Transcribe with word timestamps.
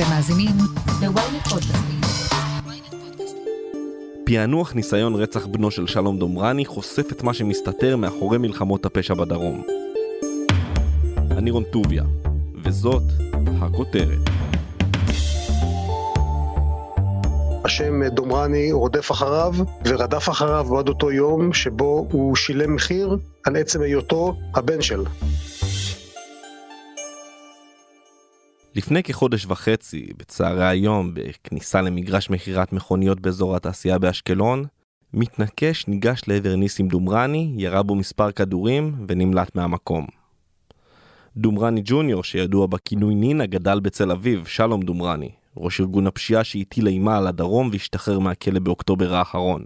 אתם 0.00 0.10
מאזינים 0.10 0.56
ל-ynet 1.02 1.48
פודקאסטים. 1.50 2.00
פענוח 4.26 4.74
ניסיון 4.74 5.14
רצח 5.14 5.46
בנו 5.46 5.70
של 5.70 5.86
שלום 5.86 6.18
דומרני 6.18 6.66
חושף 6.66 7.12
את 7.12 7.22
מה 7.22 7.34
שמסתתר 7.34 7.96
מאחורי 7.96 8.38
מלחמות 8.38 8.86
הפשע 8.86 9.14
בדרום. 9.14 9.62
אני 11.30 11.50
רון 11.50 11.64
טוביה, 11.64 12.04
וזאת 12.64 13.02
הכותרת. 13.60 14.18
השם 17.64 18.04
דומרני 18.08 18.72
רודף 18.72 19.10
אחריו 19.10 19.54
ורדף 19.84 20.28
אחריו 20.28 20.78
עד 20.78 20.88
אותו 20.88 21.12
יום 21.12 21.52
שבו 21.52 22.06
הוא 22.12 22.36
שילם 22.36 22.74
מחיר 22.74 23.18
על 23.46 23.56
עצם 23.56 23.82
היותו 23.82 24.36
הבן 24.54 24.82
של. 24.82 25.04
לפני 28.74 29.02
כחודש 29.02 29.46
וחצי, 29.46 30.06
בצהרי 30.18 30.66
היום, 30.66 31.14
בכניסה 31.14 31.82
למגרש 31.82 32.30
מכירת 32.30 32.72
מכוניות 32.72 33.20
באזור 33.20 33.56
התעשייה 33.56 33.98
באשקלון, 33.98 34.64
מתנקש 35.14 35.88
ניגש 35.88 36.20
לעבר 36.26 36.56
ניסים 36.56 36.88
דומרני, 36.88 37.54
ירה 37.56 37.82
בו 37.82 37.94
מספר 37.94 38.32
כדורים 38.32 39.04
ונמלט 39.08 39.56
מהמקום. 39.56 40.06
דומרני 41.36 41.80
ג'וניור, 41.84 42.24
שידוע 42.24 42.66
בכינוי 42.66 43.14
נינה, 43.14 43.46
גדל 43.46 43.80
בצל 43.80 44.10
אביב, 44.10 44.46
שלום 44.46 44.82
דומרני, 44.82 45.30
ראש 45.56 45.80
ארגון 45.80 46.06
הפשיעה 46.06 46.44
שהטיל 46.44 46.86
אימה 46.86 47.18
על 47.18 47.26
הדרום 47.26 47.68
והשתחרר 47.72 48.18
מהכלא 48.18 48.60
באוקטובר 48.60 49.14
האחרון. 49.14 49.64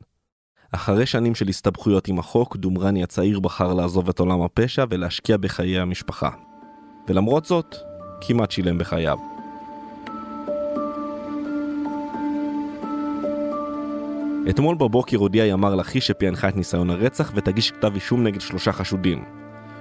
אחרי 0.72 1.06
שנים 1.06 1.34
של 1.34 1.48
הסתבכויות 1.48 2.08
עם 2.08 2.18
החוק, 2.18 2.56
דומרני 2.56 3.02
הצעיר 3.02 3.40
בחר 3.40 3.74
לעזוב 3.74 4.08
את 4.08 4.18
עולם 4.18 4.42
הפשע 4.42 4.84
ולהשקיע 4.90 5.36
בחיי 5.36 5.78
המשפחה. 5.78 6.30
ולמרות 7.08 7.44
זאת, 7.44 7.76
כמעט 8.26 8.50
שילם 8.50 8.78
בחייו. 8.78 9.18
אתמול 14.50 14.76
בבוקר 14.76 15.16
הודיע 15.16 15.46
ימ"ר 15.46 15.74
לכי 15.74 16.00
שפענחה 16.00 16.48
את 16.48 16.56
ניסיון 16.56 16.90
הרצח 16.90 17.32
ותגיש 17.34 17.70
כתב 17.70 17.94
אישום 17.94 18.24
נגד 18.24 18.40
שלושה 18.40 18.72
חשודים. 18.72 19.24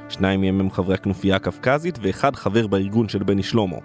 שניים 0.09 0.41
מהם 0.41 0.59
הם 0.59 0.71
חברי 0.71 0.93
הכנופיה 0.93 1.35
הקווקזית 1.35 1.99
ואחד 2.01 2.35
חבר 2.35 2.67
בארגון 2.67 3.09
של 3.09 3.23
בני 3.23 3.43
שלמה. 3.43 3.77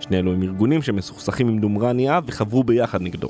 שני 0.00 0.18
אלו 0.18 0.32
הם 0.32 0.42
ארגונים 0.42 0.82
שמסוכסכים 0.82 1.48
עם 1.48 1.58
דומרני 1.58 2.18
אב 2.18 2.24
וחברו 2.26 2.64
ביחד 2.64 3.02
נגדו. 3.02 3.28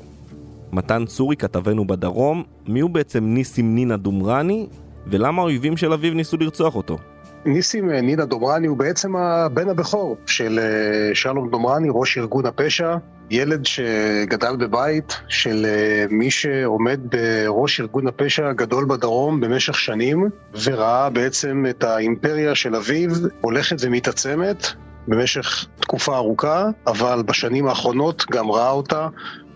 מתן 0.73 1.05
צורי 1.07 1.37
כתבנו 1.37 1.87
בדרום, 1.87 2.43
מי 2.67 2.81
הוא 2.81 2.91
בעצם 2.91 3.25
ניסים 3.25 3.75
נינה 3.75 3.97
דומרני 3.97 4.67
ולמה 5.07 5.43
האויבים 5.43 5.77
של 5.77 5.93
אביו 5.93 6.15
ניסו 6.15 6.37
לרצוח 6.37 6.77
אותו? 6.77 6.99
ניסים 7.45 7.91
אה, 7.91 8.01
נינה 8.01 8.25
דומרני 8.25 8.67
הוא 8.67 8.77
בעצם 8.77 9.17
הבן 9.17 9.69
הבכור 9.69 10.17
של 10.27 10.59
אה, 10.59 11.15
שלום 11.15 11.51
דומרני, 11.51 11.89
ראש 11.91 12.19
ארגון 12.19 12.47
הפשע, 12.47 12.97
ילד 13.31 13.67
שגדל 13.67 14.57
בבית 14.57 15.21
של 15.29 15.67
אה, 15.69 16.05
מי 16.11 16.31
שעומד 16.31 17.01
בראש 17.05 17.81
ארגון 17.81 18.07
הפשע 18.07 18.49
הגדול 18.49 18.85
בדרום 18.85 19.41
במשך 19.41 19.79
שנים, 19.79 20.29
וראה 20.65 21.11
בעצם 21.11 21.65
את 21.71 21.85
האימפריה 21.85 22.55
של 22.55 22.77
אביו 22.77 23.11
הולכת 23.41 23.77
ומתעצמת 23.81 24.67
במשך 25.09 25.67
תקופה 25.81 26.17
ארוכה, 26.17 26.67
אבל 26.87 27.23
בשנים 27.27 27.67
האחרונות 27.67 28.25
גם 28.31 28.51
ראה 28.51 28.71
אותה 28.71 29.09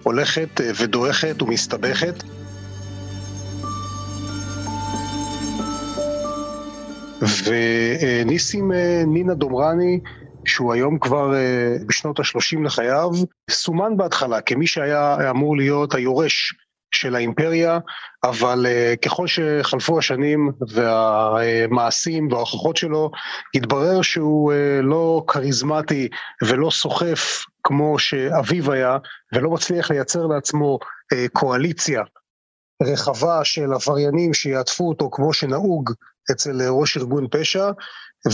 הולכת 0.02 0.60
ודועכת 0.78 1.42
ומסתבכת. 1.42 2.22
וניסים 7.22 8.72
אה, 8.72 9.02
נינה 9.06 9.34
דומרני, 9.34 10.00
שהוא 10.44 10.72
היום 10.72 10.98
כבר 10.98 11.34
אה, 11.34 11.76
בשנות 11.86 12.20
ה-30 12.20 12.64
לחייו, 12.64 13.10
סומן 13.50 13.96
בהתחלה 13.96 14.40
כמי 14.40 14.66
שהיה 14.66 15.30
אמור 15.30 15.56
להיות 15.56 15.94
היורש 15.94 16.54
של 16.94 17.14
האימפריה, 17.14 17.78
אבל 18.24 18.66
uh, 18.66 18.96
ככל 18.96 19.26
שחלפו 19.26 19.98
השנים 19.98 20.50
והמעשים 20.68 22.32
וההוכחות 22.32 22.76
שלו, 22.76 23.10
התברר 23.54 24.02
שהוא 24.02 24.52
לא 24.82 25.24
כריזמטי 25.26 26.08
ולא 26.42 26.70
סוחף 26.70 27.44
כמו 27.62 27.98
שאביו 27.98 28.72
היה, 28.72 28.98
ולא 29.32 29.50
מצליח 29.50 29.90
לייצר 29.90 30.26
לעצמו 30.26 30.78
קואליציה 31.32 32.02
רחבה 32.82 33.44
של 33.44 33.72
עבריינים 33.72 34.34
שיעטפו 34.34 34.88
אותו 34.88 35.08
כמו 35.12 35.32
שנהוג 35.32 35.90
אצל 36.30 36.68
ראש 36.68 36.96
ארגון 36.96 37.26
פשע, 37.30 37.70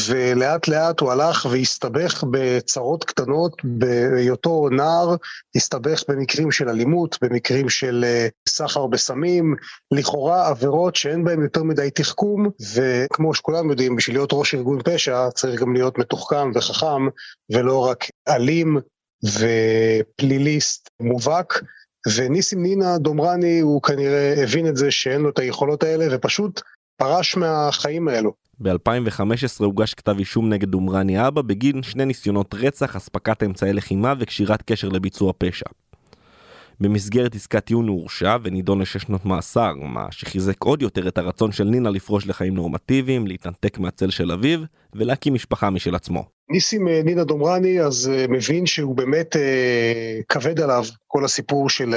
ולאט 0.07 0.69
לאט 0.69 1.01
הוא 1.01 1.13
הלך 1.13 1.47
והסתבך 1.51 2.25
בצרות 2.31 3.05
קטנות 3.05 3.53
בהיותו 3.65 4.69
נער, 4.71 5.17
הסתבך 5.57 6.03
במקרים 6.09 6.51
של 6.51 6.69
אלימות, 6.69 7.19
במקרים 7.23 7.69
של 7.69 8.05
אה, 8.05 8.29
סחר 8.49 8.87
בסמים, 8.87 9.55
לכאורה 9.91 10.49
עבירות 10.49 10.97
שאין 10.97 11.25
בהן 11.25 11.43
יותר 11.43 11.63
מדי 11.63 11.91
תחכום, 11.91 12.49
וכמו 12.75 13.35
שכולם 13.35 13.71
יודעים, 13.71 13.97
בשביל 13.97 14.17
להיות 14.17 14.31
ראש 14.33 14.55
ארגון 14.55 14.79
פשע 14.85 15.31
צריך 15.31 15.61
גם 15.61 15.73
להיות 15.73 15.99
מתוחכם 15.99 16.51
וחכם, 16.55 17.07
ולא 17.53 17.87
רק 17.87 18.05
אלים 18.29 18.79
ופליליסט 19.25 20.89
מובהק. 21.01 21.63
וניסים 22.17 22.63
נינה 22.63 22.99
דומרני 22.99 23.61
הוא 23.61 23.83
כנראה 23.83 24.35
הבין 24.43 24.67
את 24.69 24.77
זה 24.77 24.91
שאין 24.91 25.21
לו 25.21 25.31
את 25.31 25.39
היכולות 25.39 25.83
האלה 25.83 26.07
ופשוט 26.11 26.61
פרש 26.99 27.37
מהחיים 27.37 28.09
האלו. 28.09 28.33
ב-2015 28.61 29.65
הוגש 29.65 29.95
כתב 29.95 30.19
אישום 30.19 30.49
נגד 30.49 30.71
דומרני 30.71 31.27
אבא 31.29 31.43
בגין 31.43 31.83
שני 31.83 32.05
ניסיונות 32.05 32.55
רצח, 32.55 32.97
אספקת 32.97 33.43
אמצעי 33.43 33.73
לחימה 33.73 34.15
וקשירת 34.19 34.63
קשר 34.63 34.89
לביצוע 34.89 35.33
פשע. 35.39 35.67
במסגרת 36.81 37.35
עסקת 37.35 37.65
טיעון 37.65 37.89
הוא 37.89 38.01
הורשע 38.01 38.37
ונידון 38.43 38.81
לשש 38.81 39.03
שנות 39.03 39.27
מאסר, 39.27 39.75
מה 39.75 40.07
שחיזק 40.11 40.63
עוד 40.63 40.83
יותר 40.83 41.09
את 41.09 41.19
הרצון 41.19 41.53
של 41.53 41.65
נינה 41.65 41.91
לפרוש 41.91 42.27
לחיים 42.27 42.55
נורמטיביים, 42.55 43.27
להתנתק 43.27 43.79
מהצל 43.79 44.11
של 44.11 44.33
אביו 44.33 44.61
ולהקים 44.95 45.35
משפחה 45.35 45.71
משל 45.71 45.95
עצמו. 45.95 46.38
ניסים 46.51 46.89
אה, 46.89 47.01
נינה 47.05 47.25
דומרני 47.25 47.81
אז 47.81 48.11
אה, 48.13 48.27
מבין 48.29 48.67
שהוא 48.67 48.97
באמת 48.97 49.37
אה, 49.37 50.21
כבד 50.29 50.61
עליו 50.61 50.85
כל 51.07 51.25
הסיפור 51.25 51.71
של 51.71 51.95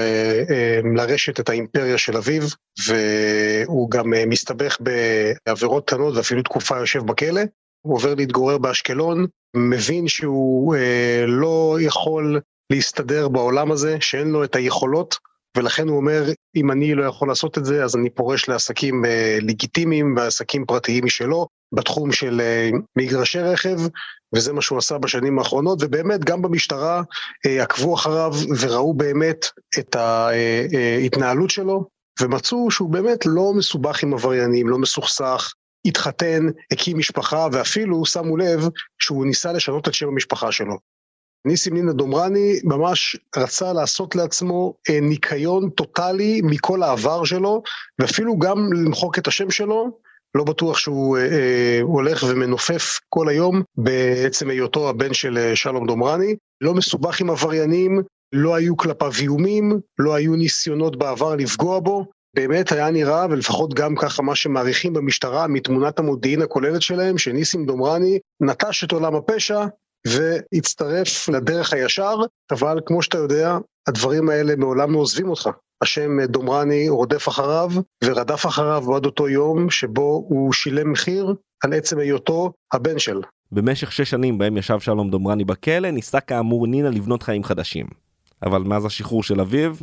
לרשת 0.96 1.40
את 1.40 1.50
האימפריה 1.50 1.98
של 1.98 2.18
אביו, 2.18 2.44
והוא 2.88 3.92
גם 3.92 4.14
מסתבך 4.28 4.78
בעבירות 5.46 5.88
קטנות 5.88 6.16
ואפילו 6.16 6.44
תקופה 6.44 6.78
יושב 6.78 7.06
בכלא. 7.06 7.42
הוא 7.82 7.96
עובר 7.96 8.16
להתגורר 8.16 8.58
באשקלון, 8.58 9.26
מבין 9.56 10.08
שהוא 10.08 10.76
לא 11.28 11.78
יכול 11.82 12.40
להסתדר 12.70 13.28
בעולם 13.28 13.72
הזה, 13.72 13.98
שאין 14.00 14.28
לו 14.28 14.44
את 14.44 14.56
היכולות, 14.56 15.16
ולכן 15.58 15.88
הוא 15.88 15.98
אומר, 15.98 16.24
אם 16.56 16.72
אני 16.72 16.96
לא 16.96 17.04
יכול 17.04 17.28
לעשות 17.28 17.58
את 17.58 17.66
זה, 17.66 17.84
אז 17.84 17.96
אני 17.96 18.10
פורש 18.10 18.50
לעסקים 18.50 19.06
אה, 19.06 19.38
לגיטימיים 19.42 20.16
ועסקים 20.18 20.66
פרטיים 20.66 21.06
משלו, 21.06 21.48
בתחום 21.72 22.12
של 22.12 22.42
אה, 22.42 22.70
מגרשי 22.96 23.40
רכב, 23.40 23.78
וזה 24.36 24.54
מה 24.54 24.62
שהוא 24.62 24.78
עשה 24.78 24.98
בשנים 24.98 25.40
האחרונות, 25.40 25.80
ובאמת 25.82 26.26
גם 26.26 26.42
במשטרה 26.42 27.02
אה, 27.46 27.64
עקבו 27.64 27.96
אחריו 27.96 28.32
וראו 28.60 28.94
באמת 28.94 29.46
את 29.80 29.96
ההתנהלות 29.96 31.50
שלו, 31.50 31.86
ומצאו 32.22 32.72
שהוא 32.72 32.90
באמת 32.90 33.26
לא 33.26 33.54
מסובך 33.54 34.04
עם 34.04 34.14
עבריינים, 34.14 34.70
לא 34.70 34.78
מסוכסך, 34.78 35.54
התחתן, 35.86 36.48
הקים 36.72 36.98
משפחה, 36.98 37.48
ואפילו 37.52 38.06
שמו 38.06 38.38
לב 38.38 38.70
שהוא 39.02 39.26
ניסה 39.26 39.54
לשנות 39.54 39.88
את 39.88 39.94
שם 39.94 40.08
המשפחה 40.08 40.52
שלו. 40.52 40.78
ניסים 41.46 41.74
נינה 41.74 41.94
דומרני 41.94 42.60
ממש 42.64 43.18
רצה 43.38 43.74
לעשות 43.74 44.16
לעצמו 44.16 44.74
אה, 44.90 45.00
ניקיון 45.02 45.70
טוטאלי 45.70 46.42
מכל 46.44 46.84
העבר 46.84 47.24
שלו, 47.24 47.64
ואפילו 48.00 48.40
גם 48.40 48.74
למחוק 48.74 49.18
את 49.18 49.28
השם 49.28 49.52
שלו. 49.52 50.02
לא 50.36 50.44
בטוח 50.44 50.78
שהוא 50.78 51.18
אה, 51.18 51.24
אה, 51.24 51.80
הולך 51.82 52.26
ומנופף 52.30 53.00
כל 53.10 53.30
היום 53.30 53.62
בעצם 53.78 54.50
היותו 54.50 54.90
הבן 54.90 55.14
של 55.14 55.38
אה, 55.38 55.56
שלום 55.56 55.88
דומרני. 55.88 56.36
לא 56.62 56.74
מסובך 56.74 57.22
עם 57.22 57.30
עבריינים, 57.30 58.02
לא 58.34 58.56
היו 58.56 58.78
כלפיו 58.78 59.12
איומים, 59.20 59.80
לא 60.00 60.14
היו 60.16 60.36
ניסיונות 60.36 60.96
בעבר 60.96 61.36
לפגוע 61.36 61.80
בו. 61.80 62.06
באמת 62.36 62.72
היה 62.72 62.92
נראה, 62.92 63.26
ולפחות 63.30 63.74
גם 63.74 63.96
ככה 63.96 64.22
מה 64.22 64.36
שמעריכים 64.36 64.94
במשטרה 64.94 65.48
מתמונת 65.48 66.00
המודיעין 66.00 66.42
הכוללת 66.42 66.82
שלהם, 66.82 67.18
שניסים 67.18 67.66
דומרני 67.66 68.20
נטש 68.42 68.84
את 68.84 68.92
עולם 68.92 69.16
הפשע 69.16 69.66
והצטרף 70.08 71.30
לדרך 71.30 71.74
הישר, 71.74 72.16
אבל 72.52 72.80
כמו 72.86 73.02
שאתה 73.02 73.18
יודע, 73.18 73.58
הדברים 73.88 74.30
האלה 74.30 74.56
מעולם 74.56 74.94
לא 74.94 75.00
עוזבים 75.00 75.30
אותך. 75.30 75.50
השם 75.82 76.22
דומרני 76.26 76.90
רודף 76.90 77.28
אחריו 77.28 77.70
ורדף 78.04 78.46
אחריו 78.46 78.96
עד 78.96 79.06
אותו 79.06 79.30
יום 79.30 79.70
שבו 79.70 80.26
הוא 80.30 80.54
שילם 80.54 80.92
מחיר 80.92 81.36
על 81.64 81.74
עצם 81.74 82.00
היותו 82.00 82.54
הבן 82.74 83.00
של. 83.00 83.22
במשך 83.52 83.92
שש 83.92 84.10
שנים 84.10 84.38
בהם 84.38 84.58
ישב 84.58 84.80
שלום 84.80 85.10
דומרני 85.10 85.46
בכלא, 85.46 85.92
ניסה 85.92 86.20
כאמור 86.20 86.68
נינה 86.68 86.90
לבנות 86.90 87.24
חיים 87.24 87.44
חדשים. 87.44 87.86
אבל 88.46 88.62
מאז 88.62 88.86
השחרור 88.86 89.24
של 89.24 89.42
אביו, 89.42 89.76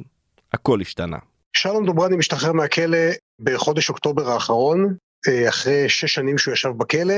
הכל 0.52 0.80
השתנה. 0.80 1.16
שלום 1.56 1.86
דומרני 1.86 2.16
משתחרר 2.16 2.52
מהכלא 2.52 2.98
בחודש 3.40 3.88
אוקטובר 3.88 4.30
האחרון, 4.30 4.94
אה, 5.28 5.48
אחרי 5.48 5.88
שש 5.88 6.14
שנים 6.14 6.38
שהוא 6.38 6.54
ישב 6.54 6.68
בכלא, 6.68 7.14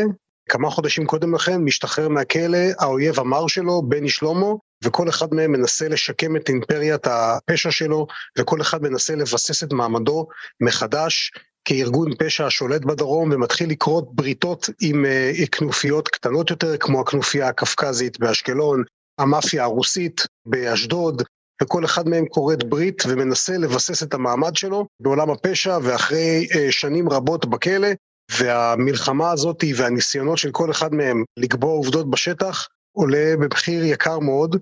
כמה 0.48 0.70
חודשים 0.70 1.06
קודם 1.06 1.34
לכן 1.34 1.56
משתחרר 1.56 2.08
מהכלא 2.08 2.58
האויב 2.78 3.20
המר 3.20 3.46
שלו, 3.46 3.82
בני 3.82 4.08
שלמה, 4.08 4.46
וכל 4.84 5.08
אחד 5.08 5.34
מהם 5.34 5.52
מנסה 5.52 5.88
לשקם 5.88 6.36
את 6.36 6.48
אימפריית 6.48 7.06
הפשע 7.06 7.70
שלו, 7.70 8.06
וכל 8.38 8.60
אחד 8.60 8.82
מנסה 8.82 9.14
לבסס 9.14 9.62
את 9.62 9.72
מעמדו 9.72 10.26
מחדש. 10.60 11.32
כארגון 11.64 12.14
פשע 12.18 12.46
השולט 12.46 12.84
בדרום 12.84 13.32
ומתחיל 13.32 13.70
לקרות 13.70 14.14
בריתות 14.14 14.68
עם 14.80 15.04
uh, 15.04 15.46
כנופיות 15.46 16.08
קטנות 16.08 16.50
יותר, 16.50 16.76
כמו 16.76 17.00
הכנופיה 17.00 17.48
הקפקזית 17.48 18.20
באשקלון, 18.20 18.82
המאפיה 19.18 19.64
הרוסית 19.64 20.20
באשדוד, 20.46 21.22
וכל 21.62 21.84
אחד 21.84 22.08
מהם 22.08 22.26
כורת 22.28 22.64
ברית 22.64 23.02
ומנסה 23.08 23.58
לבסס 23.58 24.02
את 24.02 24.14
המעמד 24.14 24.56
שלו 24.56 24.86
בעולם 25.00 25.30
הפשע, 25.30 25.78
ואחרי 25.82 26.46
uh, 26.50 26.56
שנים 26.70 27.08
רבות 27.08 27.46
בכלא, 27.46 27.88
והמלחמה 28.38 29.30
הזאת 29.30 29.64
והניסיונות 29.76 30.38
של 30.38 30.50
כל 30.50 30.70
אחד 30.70 30.94
מהם 30.94 31.24
לקבוע 31.36 31.70
עובדות 31.70 32.10
בשטח, 32.10 32.68
עולה 32.92 33.34
במחיר 33.40 33.84
יקר 33.84 34.18
מאוד, 34.18 34.56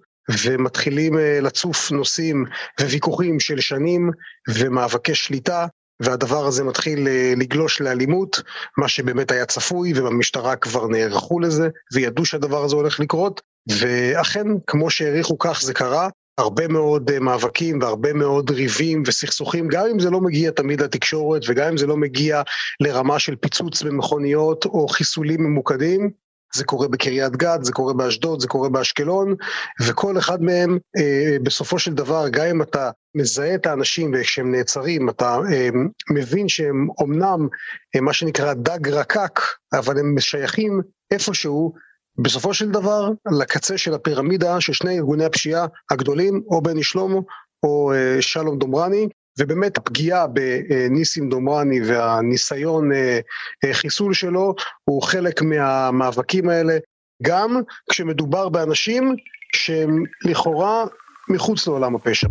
ומתחילים 0.44 1.15
uh, 1.15 1.19
לצוף 1.43 1.91
נושאים 1.91 2.44
וויכוחים 2.81 3.41
של 3.41 3.61
שנים 3.61 4.11
ומאבקי 4.49 5.15
שליטה, 5.15 5.67
והדבר 6.03 6.47
הזה 6.47 6.65
מתחיל 6.65 7.09
אה, 7.09 7.32
לגלוש 7.37 7.81
לאלימות, 7.81 8.43
מה 8.79 8.88
שבאמת 8.88 9.31
היה 9.31 9.47
צפוי, 9.47 9.93
ובמשטרה 9.97 10.56
כבר 10.56 10.87
נערכו 10.87 11.41
לזה, 11.41 11.69
וידעו 11.93 12.25
שהדבר 12.25 12.65
הזה 12.65 12.76
הולך 12.76 13.00
לקרות, 13.00 13.41
ואכן, 13.69 14.47
כמו 14.67 14.91
שהעריכו 14.91 15.38
כך 15.38 15.62
זה 15.62 15.75
קרה, 15.75 16.09
הרבה 16.38 16.69
מאוד 16.69 17.11
אה, 17.11 17.20
מאבקים 17.20 17.79
והרבה 17.82 18.12
מאוד 18.12 18.50
ריבים 18.50 19.02
וסכסוכים, 19.06 19.69
גם 19.69 19.87
אם 19.93 19.99
זה 19.99 20.11
לא 20.11 20.20
מגיע 20.20 20.50
תמיד 20.50 20.82
לתקשורת 20.82 21.43
וגם 21.49 21.69
אם 21.69 21.76
זה 21.76 21.87
לא 21.87 21.96
מגיע 21.96 22.43
לרמה 22.81 23.19
של 23.19 23.37
פיצוץ 23.37 23.82
במכוניות 23.82 24.64
או 24.64 24.88
חיסולים 24.88 25.43
ממוקדים, 25.43 26.11
זה 26.55 26.64
קורה 26.64 26.88
בקריית 26.88 27.37
גת, 27.37 27.64
זה 27.64 27.73
קורה 27.73 27.94
באשדוד, 27.94 28.40
זה 28.40 28.49
קורה 28.49 28.69
באשקלון, 28.69 29.35
וכל 29.81 30.19
אחד 30.19 30.43
מהם 30.43 30.79
אה, 30.96 31.37
בסופו 31.43 31.79
של 31.79 31.94
דבר, 31.94 32.29
גם 32.29 32.46
אם 32.46 32.62
אתה 32.62 32.91
מזהה 33.14 33.55
את 33.55 33.67
האנשים 33.67 34.14
וכשהם 34.14 34.52
נעצרים, 34.52 35.08
אתה 35.08 35.38
אה, 35.52 35.69
מבין 36.11 36.49
שהם 36.49 36.88
אומנם 36.99 37.49
אה, 37.96 38.00
מה 38.00 38.12
שנקרא 38.12 38.55
דג 38.55 38.88
רקק, 38.88 39.41
אבל 39.73 39.99
הם 39.99 40.14
משייכים 40.14 40.81
איפשהו, 41.11 41.75
בסופו 42.19 42.55
של 42.55 42.70
דבר, 42.70 43.11
לקצה 43.38 43.79
של 43.79 43.94
הפירמידה 43.94 44.61
של 44.61 44.73
שני 44.73 44.97
ארגוני 44.97 45.25
הפשיעה 45.25 45.67
הגדולים, 45.91 46.43
או 46.50 46.62
בני 46.62 46.82
שלמה 46.82 47.19
או 47.62 47.93
אה, 47.93 48.23
שלום 48.23 48.59
דומרני, 48.59 49.09
ובאמת 49.38 49.79
הפגיעה 49.79 50.26
בניסים 50.26 51.29
דומרני 51.29 51.81
והניסיון 51.85 52.93
אה, 52.93 53.19
אה, 53.65 53.75
חיסול 53.75 54.15
שלו 54.15 54.55
הוא 54.85 55.03
חלק 55.03 55.43
מהמאבקים 55.43 56.49
האלה, 56.49 56.79
גם 57.23 57.61
כשמדובר 57.91 58.49
באנשים 58.49 59.17
שהם 59.56 60.03
לכאורה 60.25 60.85
מחוץ 61.29 61.67
לעולם 61.67 61.94
הפשע. 61.94 62.29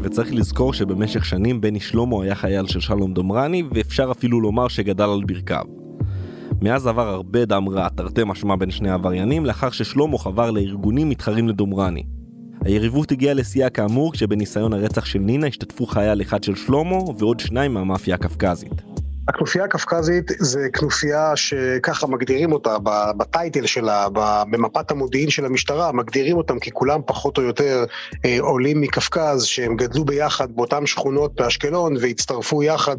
וצריך 0.00 0.28
לזכור 0.32 0.72
שבמשך 0.72 1.24
שנים 1.24 1.60
בני 1.60 1.80
שלמה 1.80 2.24
היה 2.24 2.34
חייל 2.34 2.66
של 2.66 2.80
שלום 2.80 3.14
דומרני, 3.14 3.62
ואפשר 3.74 4.08
אפילו 4.10 4.40
לומר 4.40 4.68
שגדל 4.68 5.04
על 5.04 5.20
ברכיו. 5.26 5.85
מאז 6.62 6.86
עבר 6.86 7.08
הרבה 7.08 7.44
דם 7.44 7.68
רע, 7.68 7.88
תרתי 7.88 8.22
משמע 8.26 8.56
בין 8.56 8.70
שני 8.70 8.90
העבריינים, 8.90 9.46
לאחר 9.46 9.70
ששלמה 9.70 10.18
חבר 10.18 10.50
לארגונים 10.50 11.08
מתחרים 11.08 11.48
לדומרני. 11.48 12.02
היריבות 12.64 13.12
הגיעה 13.12 13.34
לשיאה 13.34 13.70
כאמור 13.70 14.12
כשבניסיון 14.12 14.72
הרצח 14.72 15.04
של 15.04 15.18
נינה 15.18 15.46
השתתפו 15.46 15.86
חייל 15.86 16.22
אחד 16.22 16.44
של 16.44 16.54
שלמה 16.54 16.96
ועוד 17.18 17.40
שניים 17.40 17.74
מהמאפיה 17.74 18.14
הקפקזית. 18.14 18.95
הכנופיה 19.28 19.64
הקפקזית 19.64 20.30
זה 20.38 20.66
כנופיה 20.72 21.36
שככה 21.36 22.06
מגדירים 22.06 22.52
אותה 22.52 22.76
בטייטל 23.16 23.66
שלה, 23.66 24.06
במפת 24.50 24.90
המודיעין 24.90 25.30
של 25.30 25.44
המשטרה, 25.44 25.92
מגדירים 25.92 26.36
אותם 26.36 26.58
כי 26.58 26.70
כולם 26.70 27.00
פחות 27.06 27.38
או 27.38 27.42
יותר 27.42 27.84
אה, 28.24 28.36
עולים 28.40 28.80
מקפקז, 28.80 29.44
שהם 29.44 29.76
גדלו 29.76 30.04
ביחד 30.04 30.52
באותן 30.56 30.86
שכונות 30.86 31.34
באשקלון 31.34 31.96
והצטרפו 32.00 32.62
יחד 32.62 32.96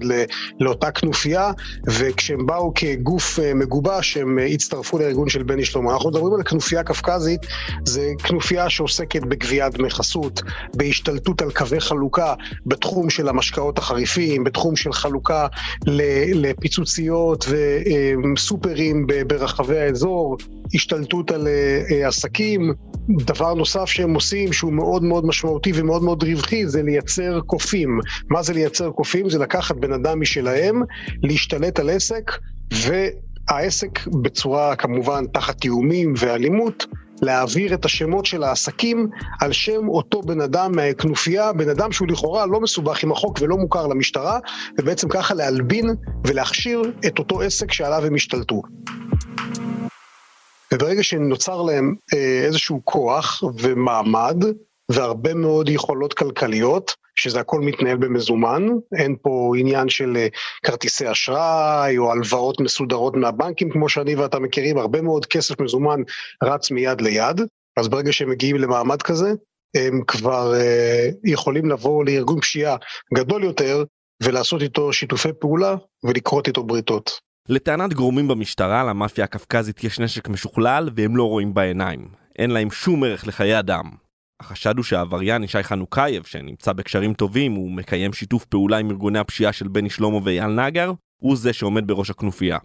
לאותה 0.59 0.91
כנופיה, 0.91 1.51
וכשהם 1.87 2.45
באו 2.45 2.71
כגוף 2.75 3.39
אה, 3.39 3.53
מגובש 3.53 4.17
הם 4.17 4.39
אה, 4.39 4.45
הצטרפו 4.45 4.99
לארגון 4.99 5.29
של 5.29 5.43
בני 5.43 5.65
שלמה. 5.65 5.93
אנחנו 5.93 6.09
מדברים 6.09 6.33
על 6.33 6.41
הכנופיה 6.41 6.79
הקפקזית, 6.79 7.41
זה 7.85 8.11
כנופיה 8.23 8.69
שעוסקת 8.69 9.21
בגביית 9.21 9.73
דמי 9.73 9.89
חסות, 9.89 10.41
בהשתלטות 10.75 11.41
על 11.41 11.51
קווי 11.51 11.79
חלוקה 11.79 12.33
בתחום 12.65 13.09
של 13.09 13.29
המשקאות 13.29 13.77
החריפים, 13.77 14.43
בתחום 14.43 14.75
של 14.75 14.93
חלוקה 14.93 15.47
ל... 15.87 16.16
לפיצוציות 16.33 17.45
וסופרים 17.49 19.07
ברחבי 19.27 19.79
האזור, 19.79 20.37
השתלטות 20.75 21.31
על 21.31 21.47
אה, 21.47 22.07
עסקים. 22.07 22.73
דבר 23.09 23.53
נוסף 23.53 23.85
שהם 23.85 24.13
עושים 24.13 24.53
שהוא 24.53 24.73
מאוד 24.73 25.03
מאוד 25.03 25.25
משמעותי 25.25 25.71
ומאוד 25.75 26.03
מאוד 26.03 26.23
רווחי 26.23 26.67
זה 26.67 26.83
לייצר 26.83 27.39
קופים. 27.39 27.99
מה 28.29 28.43
זה 28.43 28.53
לייצר 28.53 28.91
קופים? 28.91 29.29
זה 29.29 29.39
לקחת 29.39 29.75
בן 29.75 29.93
אדם 29.93 30.21
משלהם, 30.21 30.81
להשתלט 31.23 31.79
על 31.79 31.89
עסק, 31.89 32.31
והעסק 32.73 34.07
בצורה 34.21 34.75
כמובן 34.75 35.23
תחת 35.33 35.63
איומים 35.63 36.13
ואלימות, 36.17 36.85
להעביר 37.21 37.73
את 37.73 37.85
השמות 37.85 38.25
של 38.25 38.43
העסקים 38.43 39.09
על 39.41 39.51
שם 39.51 39.87
אותו 39.87 40.21
בן 40.21 40.41
אדם 40.41 40.71
מהכנופיה, 40.75 41.53
בן 41.53 41.69
אדם 41.69 41.91
שהוא 41.91 42.07
לכאורה 42.07 42.45
לא 42.45 42.59
מסובך 42.61 43.03
עם 43.03 43.11
החוק 43.11 43.37
ולא 43.41 43.57
מוכר 43.57 43.87
למשטרה, 43.87 44.39
ובעצם 44.79 45.09
ככה 45.09 45.33
להלבין 45.33 45.95
ולהכשיר 46.27 46.81
את 47.07 47.19
אותו 47.19 47.41
עסק 47.41 47.71
שעליו 47.71 48.05
הם 48.05 48.15
השתלטו. 48.15 48.61
וברגע 50.73 51.03
שנוצר 51.03 51.61
להם 51.61 51.95
אה, 52.13 52.45
איזשהו 52.45 52.81
כוח 52.83 53.43
ומעמד 53.59 54.43
והרבה 54.89 55.33
מאוד 55.33 55.69
יכולות 55.69 56.13
כלכליות, 56.13 56.95
שזה 57.17 57.39
הכל 57.39 57.61
מתנהל 57.61 57.97
במזומן, 57.97 58.67
אין 58.97 59.15
פה 59.21 59.53
עניין 59.57 59.89
של 59.89 60.17
אה, 60.17 60.27
כרטיסי 60.65 61.11
אשראי 61.11 61.97
או 61.97 62.11
הלוואות 62.11 62.61
מסודרות 62.61 63.15
מהבנקים, 63.15 63.69
כמו 63.69 63.89
שאני 63.89 64.15
ואתה 64.15 64.39
מכירים, 64.39 64.77
הרבה 64.77 65.01
מאוד 65.01 65.25
כסף 65.25 65.61
מזומן 65.61 66.01
רץ 66.43 66.71
מיד 66.71 67.01
ליד, 67.01 67.41
אז 67.77 67.87
ברגע 67.87 68.11
שהם 68.11 68.29
מגיעים 68.29 68.55
למעמד 68.55 69.01
כזה, 69.01 69.33
הם 69.75 70.01
כבר 70.07 70.53
uh, 70.53 71.15
יכולים 71.23 71.69
לבוא 71.69 72.05
לארגון 72.05 72.41
פשיעה 72.41 72.75
גדול 73.13 73.43
יותר 73.43 73.83
ולעשות 74.23 74.61
איתו 74.61 74.93
שיתופי 74.93 75.29
פעולה 75.39 75.75
ולכרות 76.03 76.47
איתו 76.47 76.63
בריתות. 76.63 77.19
לטענת 77.49 77.93
גורמים 77.93 78.27
במשטרה, 78.27 78.83
למאפיה 78.83 79.23
הקפקזית 79.23 79.83
יש 79.83 79.99
נשק 79.99 80.29
משוכלל 80.29 80.89
והם 80.95 81.17
לא 81.17 81.23
רואים 81.23 81.53
בעיניים. 81.53 82.07
אין 82.39 82.51
להם 82.51 82.71
שום 82.71 83.03
ערך 83.03 83.27
לחיי 83.27 83.59
אדם. 83.59 84.06
החשד 84.39 84.77
הוא 84.77 84.83
שהעבריין 84.83 85.43
ישי 85.43 85.63
חנוכייב, 85.63 86.23
שנמצא 86.23 86.73
בקשרים 86.73 87.13
טובים, 87.13 87.51
הוא 87.51 87.71
מקיים 87.71 88.13
שיתוף 88.13 88.45
פעולה 88.45 88.77
עם 88.77 88.89
ארגוני 88.91 89.19
הפשיעה 89.19 89.53
של 89.53 89.67
בני 89.67 89.89
שלמה 89.89 90.17
ואייל 90.23 90.47
נגר, 90.47 90.91
הוא 91.17 91.35
זה 91.35 91.53
שעומד 91.53 91.87
בראש 91.87 92.09
הכנופיה. 92.09 92.57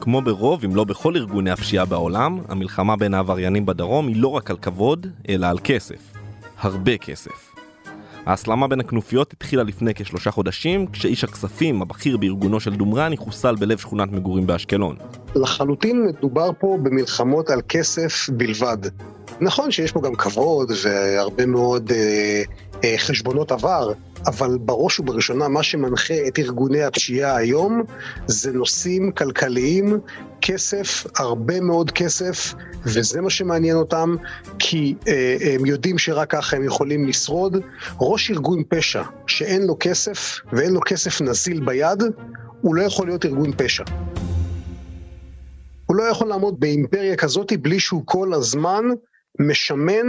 כמו 0.00 0.22
ברוב, 0.22 0.64
אם 0.64 0.76
לא 0.76 0.84
בכל 0.84 1.16
ארגוני 1.16 1.50
הפשיעה 1.50 1.84
בעולם, 1.84 2.38
המלחמה 2.48 2.96
בין 2.96 3.14
העבריינים 3.14 3.66
בדרום 3.66 4.08
היא 4.08 4.16
לא 4.16 4.28
רק 4.28 4.50
על 4.50 4.56
כבוד, 4.56 5.06
אלא 5.28 5.46
על 5.46 5.58
כסף. 5.64 6.12
הרבה 6.58 6.96
כסף. 6.96 7.51
ההסלמה 8.26 8.68
בין 8.68 8.80
הכנופיות 8.80 9.32
התחילה 9.32 9.62
לפני 9.62 9.94
כשלושה 9.94 10.30
חודשים, 10.30 10.86
כשאיש 10.86 11.24
הכספים, 11.24 11.82
הבכיר 11.82 12.16
בארגונו 12.16 12.60
של 12.60 12.74
דומרני, 12.74 13.16
חוסל 13.16 13.54
בלב 13.54 13.78
שכונת 13.78 14.12
מגורים 14.12 14.46
באשקלון. 14.46 14.96
לחלוטין 15.34 16.06
מדובר 16.06 16.50
פה 16.58 16.78
במלחמות 16.82 17.50
על 17.50 17.60
כסף 17.68 18.28
בלבד. 18.28 18.78
נכון 19.40 19.70
שיש 19.70 19.92
פה 19.92 20.00
גם 20.00 20.14
כבוד 20.14 20.72
והרבה 20.82 21.46
מאוד 21.46 21.92
אה, 21.92 22.42
אה, 22.84 22.94
חשבונות 22.98 23.52
עבר, 23.52 23.92
אבל 24.26 24.58
בראש 24.60 25.00
ובראשונה 25.00 25.48
מה 25.48 25.62
שמנחה 25.62 26.14
את 26.28 26.38
ארגוני 26.38 26.82
הפשיעה 26.82 27.36
היום 27.36 27.82
זה 28.26 28.52
נושאים 28.52 29.12
כלכליים, 29.12 30.00
כסף, 30.40 31.06
הרבה 31.16 31.60
מאוד 31.60 31.90
כסף, 31.90 32.54
וזה 32.84 33.20
מה 33.20 33.30
שמעניין 33.30 33.76
אותם, 33.76 34.16
כי 34.58 34.94
אה, 35.08 35.36
הם 35.40 35.66
יודעים 35.66 35.98
שרק 35.98 36.30
ככה 36.30 36.56
הם 36.56 36.64
יכולים 36.64 37.08
לשרוד. 37.08 37.56
ראש 38.00 38.30
ארגון 38.30 38.62
פשע 38.68 39.02
שאין 39.26 39.62
לו 39.62 39.76
כסף 39.80 40.40
ואין 40.52 40.72
לו 40.72 40.80
כסף 40.86 41.20
נזיל 41.20 41.60
ביד, 41.64 42.02
הוא 42.60 42.74
לא 42.74 42.82
יכול 42.82 43.06
להיות 43.06 43.24
ארגון 43.24 43.52
פשע. 43.56 43.84
הוא 45.86 45.96
לא 45.96 46.02
יכול 46.02 46.28
לעמוד 46.28 46.60
באימפריה 46.60 47.16
כזאת 47.16 47.52
בלי 47.52 47.80
שהוא 47.80 48.02
כל 48.04 48.34
הזמן 48.34 48.84
משמן 49.38 50.06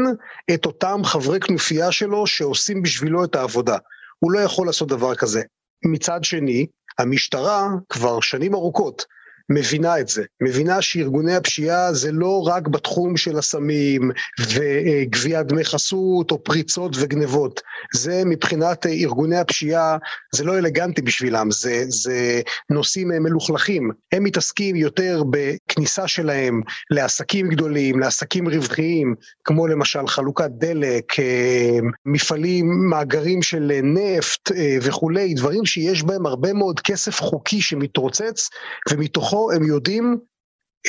את 0.53 0.65
אותם 0.65 1.01
חברי 1.03 1.39
כנופיה 1.39 1.91
שלו 1.91 2.27
שעושים 2.27 2.82
בשבילו 2.82 3.24
את 3.24 3.36
העבודה. 3.36 3.77
הוא 4.24 4.32
לא 4.32 4.39
יכול 4.39 4.68
לעשות 4.68 4.88
דבר 4.88 5.15
כזה. 5.15 5.42
מצד 5.86 6.24
שני, 6.24 6.65
המשטרה 7.00 7.68
כבר 7.89 8.20
שנים 8.20 8.53
ארוכות 8.53 9.06
מבינה 9.53 10.00
את 10.00 10.07
זה, 10.07 10.24
מבינה 10.41 10.81
שארגוני 10.81 11.36
הפשיעה 11.36 11.93
זה 11.93 12.12
לא 12.12 12.48
רק 12.48 12.67
בתחום 12.67 13.17
של 13.17 13.38
הסמים 13.38 14.12
וגביית 14.39 15.48
דמי 15.48 15.65
חסות 15.65 16.31
או 16.31 16.43
פריצות 16.43 16.95
וגנבות, 17.00 17.62
זה 17.95 18.24
מבחינת 18.25 18.86
ארגוני 18.86 19.38
הפשיעה, 19.38 19.98
זה 20.36 20.43
לא 20.43 20.57
אלגנטי 20.57 21.01
בשבילם, 21.01 21.51
זה, 21.51 21.83
זה 21.88 22.41
נושאים 22.69 23.07
מלוכלכים, 23.07 23.91
הם 24.12 24.24
מתעסקים 24.24 24.75
יותר 24.75 25.24
בכניסה 25.29 26.07
שלהם 26.07 26.62
לעסקים 26.91 27.50
גדולים, 27.50 28.00
לעסקים 28.00 28.48
רווחיים, 28.50 29.15
כמו 29.43 29.67
למשל 29.67 30.07
חלוקת 30.07 30.50
דלק, 30.50 31.19
אה, 31.19 31.79
מפעלים, 32.05 32.89
מאגרים 32.89 33.41
של 33.41 33.72
נפט 33.83 34.51
אה, 34.51 34.77
וכולי, 34.81 35.33
דברים 35.33 35.65
שיש 35.65 36.03
בהם 36.03 36.25
הרבה 36.25 36.53
מאוד 36.53 36.79
כסף 36.79 37.19
חוקי 37.22 37.62
שמתרוצץ, 37.62 38.50
ומתוכו 38.91 39.42
הם 39.51 39.63
יודעים 39.63 40.17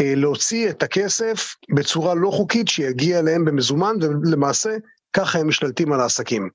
אה, 0.00 0.14
להוציא 0.16 0.70
את 0.70 0.82
הכסף 0.82 1.54
בצורה 1.74 2.14
לא 2.14 2.30
חוקית 2.30 2.68
שיגיע 2.68 3.18
אליהם 3.18 3.44
במזומן, 3.44 3.94
ולמעשה 4.00 4.76
ככה 5.12 5.38
הם 5.38 5.48
משתלטים 5.48 5.92
על 5.92 6.00
העסקים. 6.00 6.48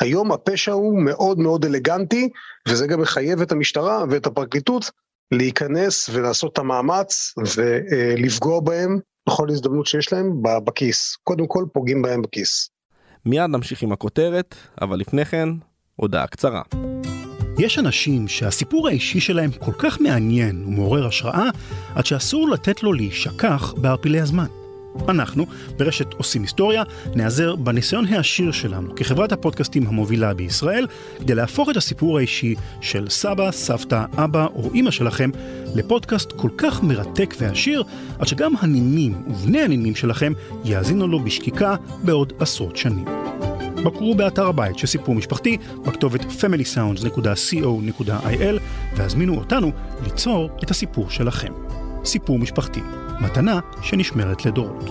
היום 0.00 0.32
הפשע 0.32 0.72
הוא 0.72 1.02
מאוד 1.02 1.38
מאוד 1.38 1.64
אלגנטי, 1.64 2.28
וזה 2.68 2.86
גם 2.86 3.00
מחייב 3.00 3.40
את 3.40 3.52
המשטרה 3.52 4.04
ואת 4.10 4.26
הפרקליטות 4.26 4.90
להיכנס 5.32 6.10
ולעשות 6.12 6.52
את 6.52 6.58
המאמץ 6.58 7.34
ולפגוע 7.56 8.60
בהם 8.60 8.98
בכל 9.28 9.50
הזדמנות 9.50 9.86
שיש 9.86 10.12
להם 10.12 10.42
בכיס. 10.64 11.16
קודם 11.24 11.46
כל 11.46 11.64
פוגעים 11.72 12.02
בהם 12.02 12.22
בכיס. 12.22 12.70
מיד 13.26 13.50
נמשיך 13.50 13.82
עם 13.82 13.92
הכותרת, 13.92 14.54
אבל 14.80 14.98
לפני 14.98 15.24
כן, 15.24 15.48
הודעה 15.96 16.26
קצרה. 16.26 16.62
יש 17.58 17.78
אנשים 17.78 18.28
שהסיפור 18.28 18.88
האישי 18.88 19.20
שלהם 19.20 19.50
כל 19.58 19.72
כך 19.78 20.00
מעניין 20.00 20.64
ומעורר 20.66 21.06
השראה, 21.06 21.48
עד 21.94 22.06
שאסור 22.06 22.48
לתת 22.48 22.82
לו 22.82 22.92
להישכח 22.92 23.74
בערפילי 23.76 24.20
הזמן. 24.20 24.46
אנחנו, 25.08 25.46
ברשת 25.76 26.12
עושים 26.12 26.42
היסטוריה, 26.42 26.82
נעזר 27.14 27.56
בניסיון 27.56 28.06
העשיר 28.06 28.52
שלנו 28.52 28.94
כחברת 28.96 29.32
הפודקאסטים 29.32 29.86
המובילה 29.86 30.34
בישראל, 30.34 30.86
כדי 31.18 31.34
להפוך 31.34 31.70
את 31.70 31.76
הסיפור 31.76 32.18
האישי 32.18 32.54
של 32.80 33.08
סבא, 33.08 33.50
סבתא, 33.50 34.04
אבא 34.16 34.46
או 34.54 34.70
אימא 34.74 34.90
שלכם 34.90 35.30
לפודקאסט 35.74 36.32
כל 36.32 36.50
כך 36.58 36.82
מרתק 36.82 37.34
ועשיר, 37.38 37.82
עד 38.18 38.26
שגם 38.26 38.52
הנינים 38.60 39.22
ובני 39.26 39.60
הנינים 39.60 39.94
שלכם 39.94 40.32
יאזינו 40.64 41.08
לו 41.08 41.24
בשקיקה 41.24 41.76
בעוד 42.04 42.32
עשרות 42.40 42.76
שנים. 42.76 43.04
בקרו 43.84 44.14
באתר 44.14 44.46
הבית 44.46 44.78
של 44.78 44.86
סיפור 44.86 45.14
משפחתי 45.14 45.58
בכתובת 45.86 46.20
familysounds.co.il 46.20 48.60
והזמינו 48.96 49.38
אותנו 49.38 49.70
ליצור 50.04 50.50
את 50.62 50.70
הסיפור 50.70 51.10
שלכם. 51.10 51.52
סיפור 52.04 52.38
משפחתי, 52.38 52.80
מתנה 53.20 53.60
שנשמרת 53.82 54.46
לדורות. 54.46 54.84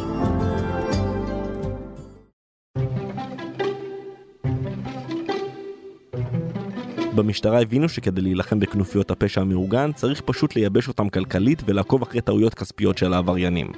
במשטרה 7.15 7.61
הבינו 7.61 7.89
שכדי 7.89 8.21
להילחם 8.21 8.59
בכנופיות 8.59 9.11
הפשע 9.11 9.41
המאורגן 9.41 9.91
צריך 9.91 10.21
פשוט 10.21 10.55
לייבש 10.55 10.87
אותם 10.87 11.09
כלכלית 11.09 11.61
ולעקוב 11.65 12.01
אחרי 12.01 12.21
טעויות 12.21 12.53
כספיות 12.53 12.97
של 12.97 13.13
העבריינים. 13.13 13.71